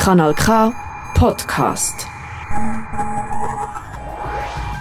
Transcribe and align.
Kanal 0.00 0.32
K 0.32 0.72
Podcast. 1.14 2.06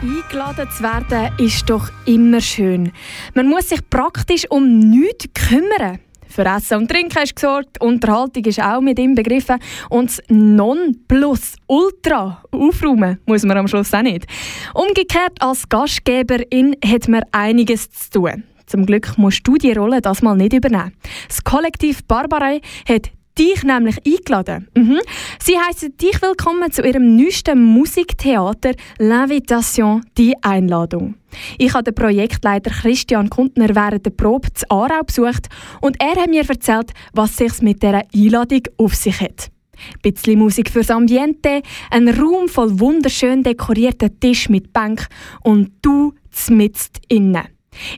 Eingeladen 0.00 0.70
zu 0.70 0.82
werden 0.84 1.32
ist 1.36 1.68
doch 1.68 1.90
immer 2.06 2.40
schön. 2.40 2.92
Man 3.34 3.48
muss 3.48 3.70
sich 3.70 3.80
praktisch 3.90 4.48
um 4.50 4.78
nichts 4.78 5.26
kümmern. 5.34 5.98
Für 6.28 6.44
Essen 6.44 6.78
und 6.78 6.88
Trinken 6.88 7.24
ist 7.24 7.34
gesorgt, 7.34 7.82
Unterhaltung 7.82 8.44
ist 8.44 8.62
auch 8.62 8.80
mit 8.80 9.00
ihm 9.00 9.16
begriffen 9.16 9.58
und 9.88 10.10
das 10.10 10.22
Nonplusultra 10.28 12.44
aufräumen 12.52 13.18
muss 13.26 13.42
man 13.42 13.58
am 13.58 13.66
Schluss 13.66 13.92
auch 13.92 14.02
nicht. 14.02 14.28
Umgekehrt 14.74 15.32
als 15.40 15.68
Gastgeberin 15.68 16.76
hat 16.84 17.08
man 17.08 17.24
einiges 17.32 17.90
zu 17.90 18.10
tun. 18.10 18.44
Zum 18.66 18.86
Glück 18.86 19.18
musst 19.18 19.44
du 19.44 19.56
die 19.56 19.72
Rolle 19.72 20.00
das 20.00 20.22
mal 20.22 20.36
nicht 20.36 20.52
übernehmen. 20.52 20.92
Das 21.26 21.42
Kollektiv 21.42 22.04
Barbarei 22.04 22.60
hat 22.88 23.10
dich 23.40 23.64
nämlich 23.64 23.96
eingeladen. 24.06 24.68
Mhm. 24.76 25.00
Sie 25.42 25.58
heißen 25.58 25.96
dich 25.96 26.20
willkommen 26.20 26.70
zu 26.70 26.82
ihrem 26.82 27.16
neuesten 27.16 27.62
Musiktheater 27.62 28.72
L'Invitation, 28.98 30.02
die 30.18 30.34
Einladung. 30.42 31.14
Ich 31.56 31.72
habe 31.72 31.84
den 31.84 31.94
Projektleiter 31.94 32.70
Christian 32.70 33.30
Kundner 33.30 33.74
während 33.74 34.04
der 34.04 34.10
Probe 34.10 34.52
zu 34.52 34.68
Aarau 34.70 35.02
besucht 35.04 35.48
und 35.80 35.96
er 36.02 36.20
hat 36.20 36.28
mir 36.28 36.46
erzählt, 36.46 36.92
was 37.14 37.36
sich 37.36 37.62
mit 37.62 37.82
dieser 37.82 38.02
Einladung 38.14 38.62
auf 38.76 38.94
sich 38.94 39.20
hat. 39.20 39.50
Ein 39.94 40.12
bisschen 40.12 40.38
Musik 40.38 40.68
fürs 40.68 40.90
Ambiente, 40.90 41.62
ein 41.90 42.08
Raum 42.08 42.48
voll 42.48 42.78
wunderschön 42.78 43.42
dekorierten 43.42 44.20
Tisch 44.20 44.50
mit 44.50 44.74
Bank 44.74 45.06
und 45.42 45.72
du 45.80 46.12
zmitzt 46.30 47.00
innen. 47.08 47.48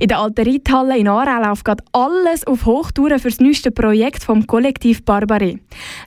In 0.01 0.09
der 0.09 0.19
alten 0.19 0.47
Reithalle 0.47 0.99
in 0.99 1.09
Aarau 1.09 1.49
läuft 1.49 1.65
gerade 1.65 1.85
alles 1.93 2.47
auf 2.47 2.67
Hochtouren 2.67 3.19
für 3.19 3.31
das 3.31 3.41
neueste 3.41 3.71
Projekt 3.71 4.25
vom 4.25 4.47
Kollektiv 4.47 5.01
Barbaré. 5.01 5.59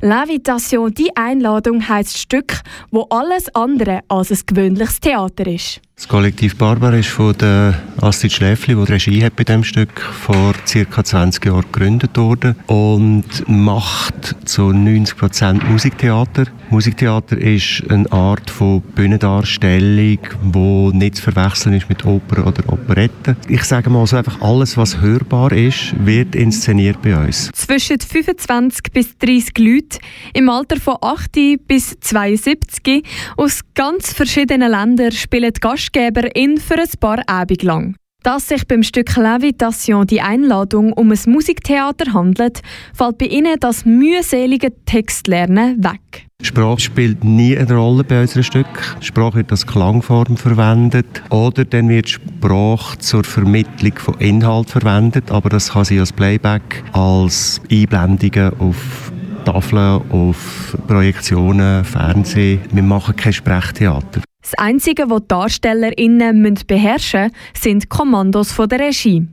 L'Invitation, 0.02 0.94
die 0.94 1.16
Einladung 1.16 1.88
heisst 1.88 2.18
Stück, 2.18 2.62
wo 2.92 3.08
alles 3.10 3.54
andere 3.56 4.02
als 4.08 4.32
ein 4.32 4.40
gewöhnliches 4.46 5.00
Theater 5.00 5.48
ist. 5.48 5.82
Das 5.96 6.10
Kollektiv 6.10 6.58
Barbara 6.58 6.98
ist 6.98 7.08
von 7.08 7.38
der 7.38 7.82
Astrid 8.02 8.34
Schläfli, 8.34 8.76
die 8.76 8.84
die 8.84 8.92
Regie 8.92 9.24
hat 9.24 9.38
bei 9.38 9.46
diesem 9.46 9.64
Stück, 9.64 10.02
vor 10.02 10.54
ca. 10.54 11.04
20 11.04 11.46
Jahren 11.46 11.62
gegründet 11.72 12.18
worden 12.18 12.56
und 12.68 13.24
macht 13.48 14.36
zu 14.44 14.74
90 14.74 15.16
Prozent 15.16 15.70
Musiktheater. 15.70 16.48
Musiktheater 16.70 17.38
ist 17.38 17.84
eine 17.90 18.12
Art 18.12 18.50
von 18.50 18.82
Bühnendarstellung, 18.82 20.20
die 20.44 20.98
nicht 20.98 21.16
zu 21.16 21.32
verwechseln 21.32 21.76
ist 21.76 21.88
mit 21.88 22.04
Oper 22.04 22.46
oder 22.46 22.74
Operette. 22.74 23.38
Ich 23.48 23.64
sage 23.64 23.90
mal 23.90 24.06
so 24.06 24.18
einfach, 24.18 24.42
alles, 24.42 24.76
was 24.76 25.00
hörbar 25.00 25.54
ist, 25.54 25.94
wird 26.06 26.36
inszeniert 26.36 27.02
bei 27.02 27.16
uns. 27.16 27.50
Zwischen 27.54 28.02
25 28.02 28.92
bis 28.92 29.18
30 29.18 29.58
Leute 29.60 30.00
im 30.34 30.50
Alter 30.50 30.78
von 30.78 30.98
8 31.02 31.32
bis 31.66 31.98
72 32.02 33.04
aus 33.38 33.62
ganz 33.74 34.12
verschiedenen 34.12 34.72
Ländern 34.72 35.14
spielen 35.14 35.54
Gast 35.62 35.85
Gastgeberin 35.86 36.58
für 36.58 36.80
ein 36.80 36.90
paar 37.00 37.20
Abende 37.28 37.66
lang. 37.66 37.96
Dass 38.24 38.48
sich 38.48 38.68
beim 38.68 38.82
Stück 38.82 39.16
Levitation 39.18 40.08
die 40.08 40.22
Einladung 40.22 40.94
um 40.94 41.12
ein 41.12 41.20
Musiktheater 41.28 42.12
handelt, 42.12 42.62
fällt 42.92 43.20
bei 43.20 43.28
Ihnen 43.28 43.56
das 43.60 43.86
mühselige 43.86 44.72
Textlernen 44.86 45.84
weg. 45.84 46.26
Sprache 46.42 46.80
spielt 46.80 47.24
nie 47.24 47.56
eine 47.56 47.76
Rolle 47.76 48.04
bei 48.04 48.22
unserem 48.22 48.42
Stück. 48.42 48.98
Sprache 49.00 49.36
wird 49.36 49.52
als 49.52 49.68
Klangform 49.68 50.38
verwendet 50.38 51.22
oder 51.30 51.66
dann 51.66 51.88
wird 51.88 52.10
Sprache 52.10 52.98
zur 52.98 53.24
Vermittlung 53.24 53.94
von 53.98 54.16
Inhalt 54.16 54.72
verwendet, 54.72 55.30
aber 55.30 55.50
das 55.50 55.72
kann 55.72 55.86
sie 55.86 56.00
als 56.00 56.12
Playback, 56.12 56.84
als 56.94 57.62
Einblendungen 57.72 58.60
auf 58.60 59.12
Tafeln, 59.46 60.02
auf 60.10 60.76
Projektionen, 60.88 61.86
Fernsehen. 61.86 62.62
Wir 62.72 62.84
machen 62.84 63.16
kein 63.16 63.34
Sprechtheater. 63.34 64.22
Das 64.46 64.54
Einzige, 64.60 65.10
was 65.10 65.22
die 65.22 65.28
DarstellerInnen 65.30 66.60
beherrschen 66.68 67.32
müssen, 67.32 67.36
sind 67.60 67.90
Kommandos 67.90 68.52
von 68.52 68.70
der 68.70 68.80
Regie. 68.80 69.28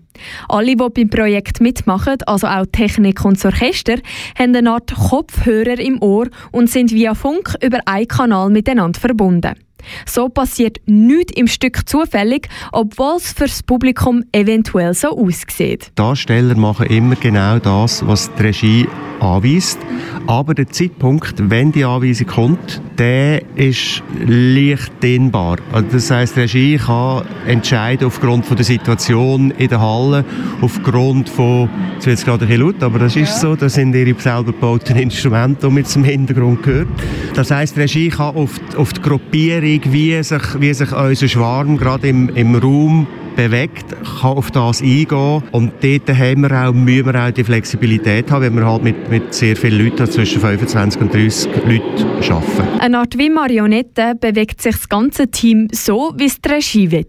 Alle, 0.49 0.75
die 0.75 0.77
beim 0.77 1.11
Projekt 1.11 1.61
mitmachen, 1.61 2.17
also 2.25 2.47
auch 2.47 2.65
Technik 2.73 3.23
und 3.23 3.37
das 3.37 3.45
Orchester, 3.45 3.97
haben 4.39 4.57
eine 4.57 4.71
Art 4.71 4.91
Kopfhörer 4.95 5.79
im 5.79 6.01
Ohr 6.01 6.29
und 6.51 6.71
sind 6.71 6.93
via 6.93 7.15
Funk 7.15 7.55
über 7.63 7.81
einen 7.85 8.09
Kanal 8.09 8.49
miteinander 8.49 8.99
verbunden. 8.99 9.53
So 10.07 10.31
passiert 10.31 10.79
nichts 10.87 11.35
im 11.35 11.47
Stück 11.47 11.87
zufällig, 11.87 12.49
obwohl 12.73 13.17
es 13.17 13.33
für 13.33 13.45
das 13.45 13.63
Publikum 13.63 14.25
eventuell 14.33 14.95
so 14.95 15.09
aussieht. 15.09 15.93
Darsteller 15.95 16.57
machen 16.57 16.87
immer 16.87 17.17
genau 17.17 17.59
das, 17.59 18.07
was 18.07 18.33
die 18.35 18.43
Regie 18.43 18.89
anweist. 19.21 19.79
Aber 20.27 20.55
der 20.55 20.69
Zeitpunkt, 20.69 21.35
wenn 21.51 21.73
die 21.73 21.85
Anweisung 21.85 22.27
kommt, 22.29 22.81
der 22.99 23.43
ist 23.57 24.03
leicht 24.27 25.03
dehnbar. 25.03 25.57
Also 25.73 25.89
das 25.93 26.11
heisst, 26.11 26.37
die 26.37 26.41
Regie 26.41 26.77
kann 26.77 27.25
entscheiden 27.47 28.07
aufgrund 28.07 28.47
von 28.47 28.57
der 28.57 28.65
Situation 28.65 29.51
in 29.53 29.69
der 29.69 29.81
Halle, 29.81 30.25
aufgrund 30.61 31.29
von, 31.29 31.69
jetzt 31.95 32.07
wird 32.07 32.19
es 32.19 32.25
gerade 32.25 32.45
ein 32.45 32.49
bisschen 32.49 32.67
laut, 32.67 32.83
aber 32.83 32.99
das 32.99 33.17
ist 33.17 33.41
so, 33.41 33.57
das 33.57 33.75
sind 33.75 33.95
ihre 33.95 34.19
selber 34.21 34.53
gebauten 34.53 34.97
Instrumente, 34.97 35.69
die 35.69 35.73
mit 35.73 35.89
zum 35.89 36.05
Hintergrund 36.05 36.63
gehört. 36.63 36.89
Das 37.35 37.51
heisst, 37.51 37.77
die 37.77 37.81
Regie 37.81 38.09
kann 38.09 38.37
auf 38.37 38.59
die, 38.59 38.77
auf 38.77 38.93
die 38.93 39.01
Gruppierung, 39.01 39.81
wie 39.93 40.23
sich, 40.23 40.61
wie 40.61 40.75
sich 40.75 40.93
unser 40.93 41.29
Schwarm 41.29 41.77
gerade 41.77 42.09
im, 42.09 42.29
im 42.35 42.55
Raum 42.55 43.07
bewegt, 43.37 43.85
kann 44.21 44.37
auf 44.37 44.51
das 44.51 44.83
eingehen. 44.83 45.43
Und 45.53 45.73
dort 45.83 46.09
haben 46.09 46.43
wir 46.43 46.69
auch, 46.69 46.73
müssen 46.73 47.07
wir 47.07 47.27
auch 47.27 47.31
die 47.31 47.45
Flexibilität 47.45 48.31
haben, 48.31 48.45
wenn 48.45 48.55
wir 48.55 48.67
halt 48.67 48.83
mit, 48.83 49.11
mit 49.11 49.35
sehr 49.35 49.57
vielen 49.57 49.85
Leuten, 49.85 50.07
zwischen 50.11 50.41
25 50.41 51.01
und 51.01 51.15
30 51.15 51.51
Leuten 51.65 52.33
arbeiten. 52.33 52.81
Eine 52.81 52.99
Art 52.99 53.17
wie 53.19 53.31
Marionette 53.31 54.15
bewegt 54.21 54.61
sich 54.61 54.77
das 54.77 54.89
ganze 54.89 55.31
Team 55.31 55.69
so, 55.73 56.13
wie 56.17 56.27
es 56.27 56.41
die 56.41 56.49
Regie 56.49 56.91
will. 56.91 57.07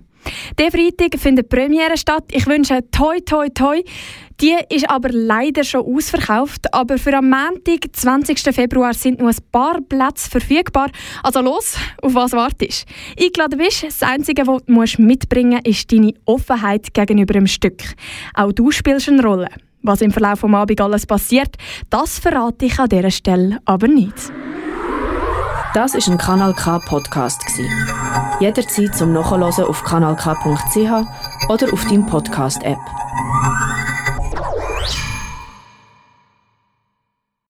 Der 0.59 0.71
Freitag 0.71 1.19
findet 1.19 1.49
Premiere 1.49 1.97
statt. 1.97 2.25
Ich 2.33 2.47
wünsche 2.47 2.81
toi 2.91 3.19
toi 3.21 3.49
toi. 3.49 3.83
Die 4.41 4.55
ist 4.69 4.89
aber 4.91 5.09
leider 5.11 5.65
schon 5.65 5.83
ausverkauft. 5.83 6.73
Aber 6.73 6.99
für 6.99 7.17
am 7.17 7.31
Montag, 7.31 7.87
20. 7.93 8.39
Februar, 8.55 8.93
sind 8.93 9.19
nur 9.19 9.31
ein 9.31 9.37
paar 9.51 9.81
Plätze 9.81 10.29
verfügbar. 10.29 10.91
Also 11.23 11.41
los, 11.41 11.77
auf 12.03 12.15
was 12.15 12.33
wartest 12.33 12.87
du? 13.17 13.25
Eingeladen 13.25 13.59
bist, 13.59 13.85
das 13.85 14.03
Einzige, 14.03 14.47
was 14.47 14.97
du 14.97 15.03
mitbringen 15.03 15.61
musst, 15.65 15.67
ist 15.67 15.93
deine 15.93 16.15
Offenheit 16.27 16.93
gegenüber 16.93 17.35
dem 17.35 17.47
Stück. 17.47 17.83
Auch 18.35 18.53
du 18.53 18.71
spielst 18.71 19.09
eine 19.09 19.23
Rolle. 19.23 19.49
Was 19.83 20.01
im 20.01 20.11
Verlauf 20.11 20.41
des 20.41 20.53
Abends 20.53 20.83
alles 20.83 21.07
passiert, 21.07 21.57
das 21.91 22.19
verrate 22.19 22.67
ich 22.67 22.79
an 22.79 22.89
dieser 22.89 23.11
Stelle 23.11 23.59
aber 23.65 23.87
nicht. 23.87 24.33
Das 25.75 25.95
ist 25.95 26.09
ein 26.09 26.19
Kanal 26.19 26.55
K 26.55 26.79
Podcast 26.81 27.43
Jederzeit 28.41 28.95
zum 28.95 29.13
Nachhören 29.13 29.43
auf 29.43 29.85
kanalk.ch 29.85 31.49
oder 31.49 31.73
auf 31.73 31.85
deinem 31.85 32.07
Podcast 32.07 32.63
App. 32.65 32.79